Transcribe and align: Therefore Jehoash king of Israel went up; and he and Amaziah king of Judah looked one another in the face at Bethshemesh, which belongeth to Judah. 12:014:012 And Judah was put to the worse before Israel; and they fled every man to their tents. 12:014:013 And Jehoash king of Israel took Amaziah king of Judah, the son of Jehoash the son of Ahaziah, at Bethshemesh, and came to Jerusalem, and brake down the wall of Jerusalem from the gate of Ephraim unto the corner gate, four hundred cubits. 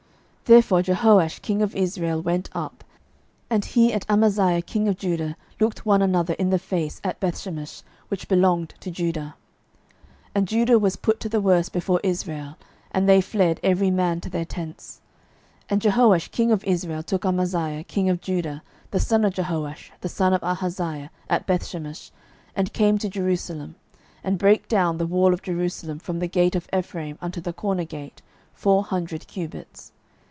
Therefore 0.51 0.81
Jehoash 0.81 1.39
king 1.41 1.61
of 1.61 1.73
Israel 1.77 2.21
went 2.21 2.49
up; 2.51 2.83
and 3.49 3.63
he 3.63 3.93
and 3.93 4.05
Amaziah 4.09 4.61
king 4.61 4.89
of 4.89 4.97
Judah 4.97 5.37
looked 5.61 5.85
one 5.85 6.01
another 6.01 6.33
in 6.33 6.49
the 6.49 6.59
face 6.59 6.99
at 7.05 7.21
Bethshemesh, 7.21 7.83
which 8.09 8.27
belongeth 8.27 8.77
to 8.81 8.91
Judah. 8.91 9.35
12:014:012 10.31 10.31
And 10.35 10.47
Judah 10.49 10.77
was 10.77 10.95
put 10.97 11.21
to 11.21 11.29
the 11.29 11.39
worse 11.39 11.69
before 11.69 12.01
Israel; 12.03 12.57
and 12.91 13.07
they 13.07 13.21
fled 13.21 13.61
every 13.63 13.89
man 13.91 14.19
to 14.19 14.29
their 14.29 14.43
tents. 14.43 14.99
12:014:013 15.67 15.67
And 15.69 15.81
Jehoash 15.81 16.31
king 16.31 16.51
of 16.51 16.65
Israel 16.65 17.01
took 17.01 17.23
Amaziah 17.25 17.85
king 17.85 18.09
of 18.09 18.19
Judah, 18.19 18.61
the 18.89 18.99
son 18.99 19.23
of 19.23 19.33
Jehoash 19.33 19.91
the 20.01 20.09
son 20.09 20.33
of 20.33 20.43
Ahaziah, 20.43 21.11
at 21.29 21.47
Bethshemesh, 21.47 22.11
and 22.57 22.73
came 22.73 22.97
to 22.97 23.07
Jerusalem, 23.07 23.75
and 24.21 24.37
brake 24.37 24.67
down 24.67 24.97
the 24.97 25.07
wall 25.07 25.33
of 25.33 25.41
Jerusalem 25.41 25.97
from 25.99 26.19
the 26.19 26.27
gate 26.27 26.57
of 26.57 26.67
Ephraim 26.77 27.17
unto 27.21 27.39
the 27.39 27.53
corner 27.53 27.85
gate, 27.85 28.21
four 28.53 28.83
hundred 28.83 29.27
cubits. 29.27 29.93